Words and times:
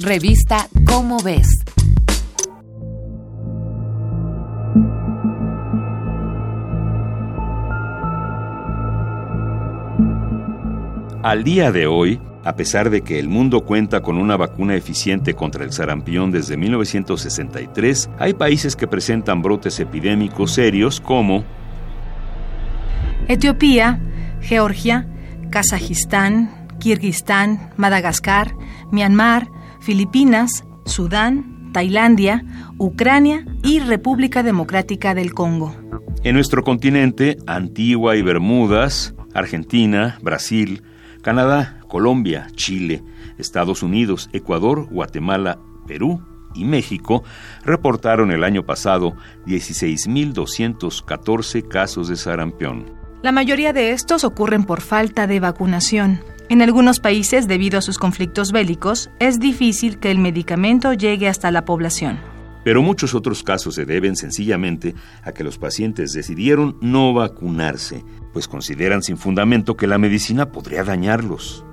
Revista 0.00 0.66
Cómo 0.86 1.18
ves. 1.22 1.46
Al 11.22 11.44
día 11.44 11.70
de 11.70 11.86
hoy, 11.86 12.20
a 12.42 12.56
pesar 12.56 12.90
de 12.90 13.02
que 13.02 13.20
el 13.20 13.28
mundo 13.28 13.60
cuenta 13.64 14.00
con 14.00 14.18
una 14.18 14.36
vacuna 14.36 14.74
eficiente 14.74 15.34
contra 15.34 15.64
el 15.64 15.72
sarampión 15.72 16.32
desde 16.32 16.56
1963, 16.56 18.10
hay 18.18 18.34
países 18.34 18.74
que 18.74 18.88
presentan 18.88 19.42
brotes 19.42 19.78
epidémicos 19.78 20.50
serios 20.50 21.00
como 21.00 21.44
Etiopía, 23.28 24.00
Georgia, 24.40 25.06
Kazajistán, 25.50 26.66
Kirguistán, 26.80 27.70
Madagascar, 27.76 28.56
Myanmar, 28.90 29.46
Filipinas, 29.84 30.64
Sudán, 30.86 31.70
Tailandia, 31.72 32.44
Ucrania 32.78 33.44
y 33.62 33.78
República 33.80 34.42
Democrática 34.42 35.14
del 35.14 35.34
Congo. 35.34 35.76
En 36.22 36.34
nuestro 36.34 36.64
continente, 36.64 37.36
Antigua 37.46 38.16
y 38.16 38.22
Bermudas, 38.22 39.14
Argentina, 39.34 40.18
Brasil, 40.22 40.82
Canadá, 41.20 41.80
Colombia, 41.86 42.46
Chile, 42.54 43.04
Estados 43.36 43.82
Unidos, 43.82 44.30
Ecuador, 44.32 44.88
Guatemala, 44.90 45.58
Perú 45.86 46.22
y 46.54 46.64
México 46.64 47.22
reportaron 47.62 48.32
el 48.32 48.42
año 48.42 48.64
pasado 48.64 49.14
16.214 49.46 51.68
casos 51.68 52.08
de 52.08 52.16
sarampión. 52.16 52.86
La 53.22 53.32
mayoría 53.32 53.74
de 53.74 53.90
estos 53.90 54.24
ocurren 54.24 54.64
por 54.64 54.80
falta 54.80 55.26
de 55.26 55.40
vacunación. 55.40 56.20
En 56.54 56.62
algunos 56.62 57.00
países, 57.00 57.48
debido 57.48 57.80
a 57.80 57.82
sus 57.82 57.98
conflictos 57.98 58.52
bélicos, 58.52 59.10
es 59.18 59.40
difícil 59.40 59.98
que 59.98 60.12
el 60.12 60.20
medicamento 60.20 60.92
llegue 60.92 61.26
hasta 61.26 61.50
la 61.50 61.64
población. 61.64 62.20
Pero 62.62 62.80
muchos 62.80 63.12
otros 63.16 63.42
casos 63.42 63.74
se 63.74 63.84
deben 63.84 64.14
sencillamente 64.14 64.94
a 65.24 65.32
que 65.32 65.42
los 65.42 65.58
pacientes 65.58 66.12
decidieron 66.12 66.76
no 66.80 67.12
vacunarse, 67.12 68.04
pues 68.32 68.46
consideran 68.46 69.02
sin 69.02 69.16
fundamento 69.16 69.76
que 69.76 69.88
la 69.88 69.98
medicina 69.98 70.52
podría 70.52 70.84
dañarlos. 70.84 71.64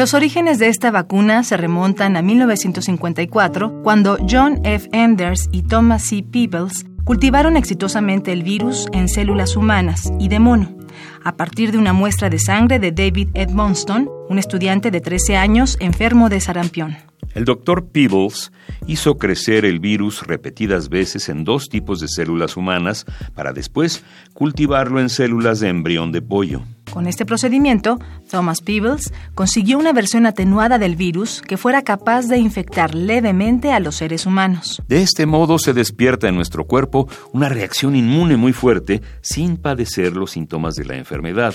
Los 0.00 0.14
orígenes 0.14 0.58
de 0.58 0.68
esta 0.68 0.90
vacuna 0.90 1.44
se 1.44 1.58
remontan 1.58 2.16
a 2.16 2.22
1954, 2.22 3.82
cuando 3.82 4.16
John 4.26 4.64
F. 4.64 4.88
Enders 4.92 5.50
y 5.52 5.64
Thomas 5.64 6.04
C. 6.04 6.22
Peebles 6.22 6.86
cultivaron 7.10 7.56
exitosamente 7.56 8.30
el 8.30 8.44
virus 8.44 8.86
en 8.92 9.08
células 9.08 9.56
humanas 9.56 10.12
y 10.20 10.28
de 10.28 10.38
mono, 10.38 10.76
a 11.24 11.36
partir 11.36 11.72
de 11.72 11.78
una 11.78 11.92
muestra 11.92 12.30
de 12.30 12.38
sangre 12.38 12.78
de 12.78 12.92
David 12.92 13.30
Edmonston, 13.34 14.08
un 14.28 14.38
estudiante 14.38 14.92
de 14.92 15.00
13 15.00 15.36
años 15.36 15.76
enfermo 15.80 16.28
de 16.28 16.38
sarampión. 16.38 16.96
El 17.34 17.46
doctor 17.46 17.86
Peebles 17.86 18.52
hizo 18.86 19.18
crecer 19.18 19.64
el 19.64 19.80
virus 19.80 20.24
repetidas 20.24 20.88
veces 20.88 21.28
en 21.28 21.42
dos 21.42 21.68
tipos 21.68 21.98
de 21.98 22.06
células 22.06 22.56
humanas 22.56 23.06
para 23.34 23.52
después 23.52 24.04
cultivarlo 24.32 25.00
en 25.00 25.08
células 25.08 25.58
de 25.58 25.68
embrión 25.68 26.12
de 26.12 26.22
pollo. 26.22 26.62
Con 26.90 27.06
este 27.06 27.24
procedimiento, 27.24 27.98
Thomas 28.28 28.60
Peebles 28.60 29.12
consiguió 29.34 29.78
una 29.78 29.92
versión 29.92 30.26
atenuada 30.26 30.78
del 30.78 30.96
virus 30.96 31.40
que 31.40 31.56
fuera 31.56 31.82
capaz 31.82 32.26
de 32.26 32.38
infectar 32.38 32.94
levemente 32.94 33.72
a 33.72 33.78
los 33.78 33.96
seres 33.96 34.26
humanos. 34.26 34.82
De 34.88 35.02
este 35.02 35.24
modo 35.24 35.58
se 35.58 35.72
despierta 35.72 36.28
en 36.28 36.34
nuestro 36.34 36.66
cuerpo 36.66 37.08
una 37.32 37.48
reacción 37.48 37.94
inmune 37.94 38.36
muy 38.36 38.52
fuerte 38.52 39.02
sin 39.20 39.56
padecer 39.56 40.16
los 40.16 40.32
síntomas 40.32 40.74
de 40.74 40.84
la 40.84 40.96
enfermedad. 40.96 41.54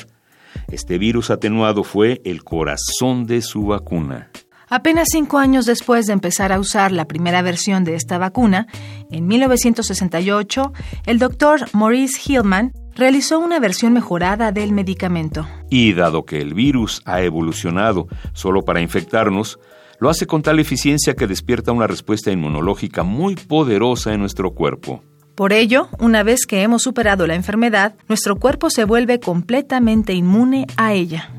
Este 0.69 0.97
virus 0.97 1.29
atenuado 1.29 1.83
fue 1.83 2.21
el 2.23 2.43
corazón 2.43 3.25
de 3.25 3.41
su 3.41 3.65
vacuna. 3.65 4.29
Apenas 4.69 5.09
cinco 5.11 5.37
años 5.37 5.65
después 5.65 6.07
de 6.07 6.13
empezar 6.13 6.51
a 6.51 6.59
usar 6.59 6.91
la 6.91 7.05
primera 7.05 7.41
versión 7.41 7.83
de 7.83 7.95
esta 7.95 8.17
vacuna, 8.17 8.67
en 9.11 9.27
1968, 9.27 10.73
el 11.05 11.19
doctor 11.19 11.67
Maurice 11.73 12.19
Hillman 12.25 12.71
realizó 12.95 13.39
una 13.39 13.59
versión 13.59 13.93
mejorada 13.93 14.51
del 14.51 14.71
medicamento. 14.71 15.47
Y 15.69 15.93
dado 15.93 16.25
que 16.25 16.39
el 16.41 16.53
virus 16.53 17.01
ha 17.05 17.21
evolucionado 17.21 18.07
solo 18.33 18.63
para 18.63 18.81
infectarnos, 18.81 19.59
lo 19.99 20.09
hace 20.09 20.27
con 20.27 20.41
tal 20.41 20.59
eficiencia 20.59 21.15
que 21.15 21.27
despierta 21.27 21.71
una 21.71 21.87
respuesta 21.87 22.31
inmunológica 22.31 23.03
muy 23.03 23.35
poderosa 23.35 24.13
en 24.13 24.19
nuestro 24.21 24.51
cuerpo. 24.51 25.03
Por 25.35 25.51
ello, 25.51 25.89
una 25.99 26.23
vez 26.23 26.45
que 26.45 26.61
hemos 26.61 26.83
superado 26.83 27.27
la 27.27 27.35
enfermedad, 27.35 27.95
nuestro 28.07 28.37
cuerpo 28.37 28.69
se 28.69 28.85
vuelve 28.85 29.19
completamente 29.19 30.13
inmune 30.13 30.65
a 30.77 30.93
ella. 30.93 31.34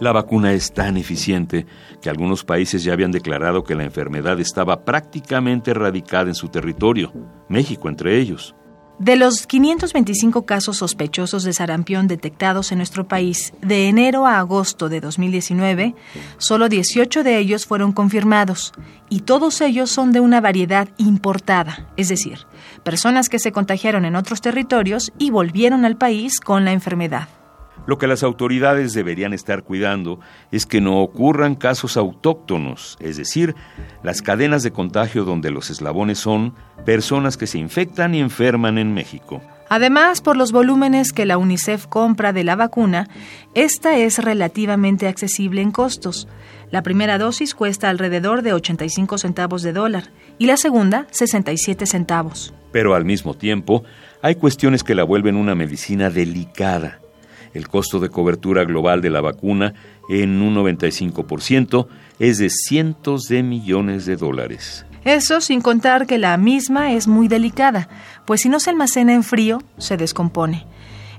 La 0.00 0.12
vacuna 0.12 0.52
es 0.52 0.72
tan 0.72 0.96
eficiente 0.96 1.66
que 2.00 2.08
algunos 2.08 2.44
países 2.44 2.84
ya 2.84 2.92
habían 2.92 3.10
declarado 3.10 3.64
que 3.64 3.74
la 3.74 3.84
enfermedad 3.84 4.38
estaba 4.38 4.84
prácticamente 4.84 5.72
erradicada 5.72 6.28
en 6.28 6.36
su 6.36 6.48
territorio, 6.48 7.12
México 7.48 7.88
entre 7.88 8.16
ellos. 8.18 8.54
De 9.00 9.14
los 9.14 9.46
525 9.46 10.44
casos 10.44 10.78
sospechosos 10.78 11.44
de 11.44 11.52
sarampión 11.52 12.08
detectados 12.08 12.72
en 12.72 12.78
nuestro 12.78 13.06
país 13.06 13.52
de 13.60 13.88
enero 13.88 14.26
a 14.26 14.38
agosto 14.38 14.88
de 14.88 15.00
2019, 15.00 15.94
solo 16.38 16.68
18 16.68 17.22
de 17.22 17.38
ellos 17.38 17.64
fueron 17.64 17.92
confirmados 17.92 18.72
y 19.08 19.20
todos 19.20 19.60
ellos 19.60 19.90
son 19.90 20.12
de 20.12 20.18
una 20.18 20.40
variedad 20.40 20.88
importada, 20.96 21.86
es 21.96 22.08
decir, 22.08 22.46
personas 22.82 23.28
que 23.28 23.38
se 23.38 23.52
contagiaron 23.52 24.04
en 24.04 24.16
otros 24.16 24.40
territorios 24.40 25.12
y 25.16 25.30
volvieron 25.30 25.84
al 25.84 25.96
país 25.96 26.40
con 26.40 26.64
la 26.64 26.72
enfermedad. 26.72 27.28
Lo 27.88 27.96
que 27.96 28.06
las 28.06 28.22
autoridades 28.22 28.92
deberían 28.92 29.32
estar 29.32 29.62
cuidando 29.62 30.20
es 30.52 30.66
que 30.66 30.82
no 30.82 31.00
ocurran 31.00 31.54
casos 31.54 31.96
autóctonos, 31.96 32.98
es 33.00 33.16
decir, 33.16 33.54
las 34.02 34.20
cadenas 34.20 34.62
de 34.62 34.72
contagio 34.72 35.24
donde 35.24 35.50
los 35.50 35.70
eslabones 35.70 36.18
son 36.18 36.54
personas 36.84 37.38
que 37.38 37.46
se 37.46 37.56
infectan 37.56 38.14
y 38.14 38.20
enferman 38.20 38.76
en 38.76 38.92
México. 38.92 39.40
Además, 39.70 40.20
por 40.20 40.36
los 40.36 40.52
volúmenes 40.52 41.12
que 41.14 41.24
la 41.24 41.38
UNICEF 41.38 41.86
compra 41.86 42.34
de 42.34 42.44
la 42.44 42.56
vacuna, 42.56 43.08
esta 43.54 43.96
es 43.96 44.18
relativamente 44.18 45.08
accesible 45.08 45.62
en 45.62 45.70
costos. 45.70 46.28
La 46.70 46.82
primera 46.82 47.16
dosis 47.16 47.54
cuesta 47.54 47.88
alrededor 47.88 48.42
de 48.42 48.52
85 48.52 49.16
centavos 49.16 49.62
de 49.62 49.72
dólar 49.72 50.10
y 50.36 50.44
la 50.44 50.58
segunda 50.58 51.06
67 51.10 51.86
centavos. 51.86 52.52
Pero 52.70 52.94
al 52.94 53.06
mismo 53.06 53.32
tiempo, 53.32 53.82
hay 54.20 54.34
cuestiones 54.34 54.84
que 54.84 54.94
la 54.94 55.04
vuelven 55.04 55.36
una 55.36 55.54
medicina 55.54 56.10
delicada 56.10 57.00
el 57.54 57.68
costo 57.68 58.00
de 58.00 58.08
cobertura 58.08 58.64
global 58.64 59.00
de 59.00 59.10
la 59.10 59.20
vacuna 59.20 59.74
en 60.08 60.40
un 60.40 60.56
95% 60.56 61.86
es 62.18 62.38
de 62.38 62.50
cientos 62.50 63.24
de 63.24 63.42
millones 63.42 64.06
de 64.06 64.16
dólares. 64.16 64.86
Eso 65.04 65.40
sin 65.40 65.60
contar 65.60 66.06
que 66.06 66.18
la 66.18 66.36
misma 66.36 66.92
es 66.92 67.08
muy 67.08 67.28
delicada, 67.28 67.88
pues 68.26 68.42
si 68.42 68.48
no 68.48 68.60
se 68.60 68.70
almacena 68.70 69.14
en 69.14 69.22
frío, 69.22 69.62
se 69.78 69.96
descompone. 69.96 70.66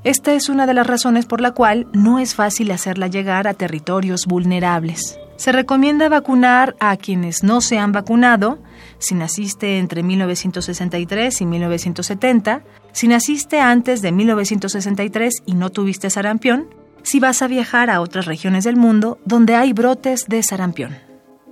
Esta 0.03 0.34
es 0.34 0.47
una 0.47 0.66
de 0.66 0.73
las 0.73 0.88
razones 0.88 1.25
por 1.25 1.41
la 1.41 1.51
cual 1.51 1.88
no 1.94 2.19
es 2.19 2.35
fácil 2.35 2.72
hacerla 2.72 3.07
llegar 3.07 3.47
a 3.47 3.53
territorios 3.53 4.25
vulnerables. 4.25 5.19
Se 5.39 5.53
recomienda 5.53 6.09
vacunar 6.09 6.75
a 6.81 6.97
quienes 6.97 7.44
no 7.45 7.61
se 7.61 7.79
han 7.79 7.94
vacunado, 7.94 8.59
si 8.97 9.16
naciste 9.16 9.77
entre 9.77 10.03
1963 10.03 11.39
y 11.39 11.45
1970, 11.45 12.61
si 12.91 13.07
naciste 13.07 13.61
antes 13.61 14.01
de 14.01 14.11
1963 14.11 15.44
y 15.45 15.53
no 15.53 15.69
tuviste 15.69 16.09
sarampión, 16.09 16.67
si 17.03 17.22
vas 17.22 17.41
a 17.41 17.47
viajar 17.47 17.89
a 17.89 18.01
otras 18.01 18.25
regiones 18.25 18.66
del 18.66 18.75
mundo 18.75 19.17
donde 19.23 19.55
hay 19.55 19.72
brotes 19.72 20.25
de 20.28 20.44
sarampión. 20.44 20.97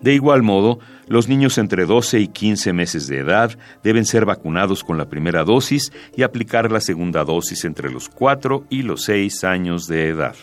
De 0.02 0.14
igual 0.14 0.44
modo, 0.44 0.80
los 1.08 1.30
niños 1.30 1.58
entre 1.58 1.86
12 1.86 2.20
y 2.20 2.28
15 2.28 2.74
meses 2.74 3.08
de 3.08 3.20
edad 3.20 3.58
deben 3.86 4.04
ser 4.04 4.26
vacunados 4.26 4.84
con 4.84 4.98
la 4.98 5.08
primera 5.08 5.46
dosis 5.46 5.94
y 6.14 6.24
aplicar 6.24 6.74
la 6.74 6.82
segunda 6.82 7.24
dosis 7.24 7.64
entre 7.64 7.90
los 7.90 8.10
4 8.10 8.66
y 8.70 8.82
los 8.82 9.06
6 9.06 9.46
años 9.46 9.88
de 9.88 10.10
edad. 10.10 10.36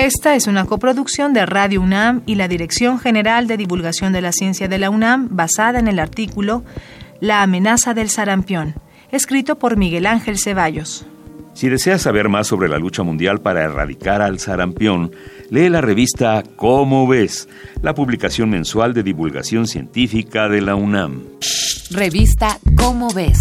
Esta 0.00 0.36
es 0.36 0.46
una 0.46 0.64
coproducción 0.64 1.32
de 1.32 1.44
Radio 1.44 1.82
UNAM 1.82 2.22
y 2.24 2.36
la 2.36 2.46
Dirección 2.46 3.00
General 3.00 3.48
de 3.48 3.56
Divulgación 3.56 4.12
de 4.12 4.20
la 4.20 4.30
Ciencia 4.30 4.68
de 4.68 4.78
la 4.78 4.90
UNAM 4.90 5.26
basada 5.32 5.80
en 5.80 5.88
el 5.88 5.98
artículo 5.98 6.62
La 7.18 7.42
amenaza 7.42 7.94
del 7.94 8.08
sarampión, 8.08 8.76
escrito 9.10 9.58
por 9.58 9.76
Miguel 9.76 10.06
Ángel 10.06 10.38
Ceballos. 10.38 11.04
Si 11.52 11.68
deseas 11.68 12.02
saber 12.02 12.28
más 12.28 12.46
sobre 12.46 12.68
la 12.68 12.78
lucha 12.78 13.02
mundial 13.02 13.40
para 13.40 13.64
erradicar 13.64 14.22
al 14.22 14.38
sarampión, 14.38 15.10
lee 15.50 15.68
la 15.68 15.80
revista 15.80 16.44
Cómo 16.54 17.08
ves, 17.08 17.48
la 17.82 17.92
publicación 17.92 18.50
mensual 18.50 18.94
de 18.94 19.02
divulgación 19.02 19.66
científica 19.66 20.48
de 20.48 20.60
la 20.60 20.76
UNAM. 20.76 21.24
Revista 21.90 22.60
Cómo 22.76 23.12
ves 23.12 23.40